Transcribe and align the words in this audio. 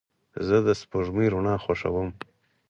زه 0.47 0.57
د 0.65 0.67
سپوږمۍ 0.81 1.27
رڼا 1.33 1.55
خوښوم. 1.63 2.09